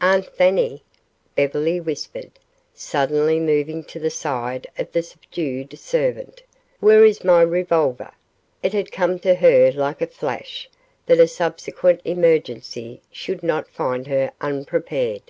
"Aunt 0.00 0.26
Fanny," 0.34 0.82
Beverly 1.36 1.78
whispered, 1.78 2.32
suddenly 2.74 3.38
moving 3.38 3.84
to 3.84 4.00
the 4.00 4.10
side 4.10 4.66
of 4.76 4.90
the 4.90 5.04
subdued 5.04 5.78
servant, 5.78 6.42
"where 6.80 7.04
is 7.04 7.22
my 7.22 7.42
revolver?" 7.42 8.10
It 8.60 8.72
had 8.72 8.90
come 8.90 9.20
to 9.20 9.36
her 9.36 9.70
like 9.70 10.00
a 10.02 10.08
flash 10.08 10.68
that 11.06 11.20
a 11.20 11.28
subsequent 11.28 12.00
emergency 12.04 13.02
should 13.12 13.44
not 13.44 13.68
find 13.70 14.08
her 14.08 14.32
unprepared. 14.40 15.22